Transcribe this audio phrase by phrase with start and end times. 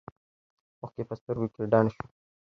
[0.81, 2.07] اوښکې په سترګو کې ډنډ شوې.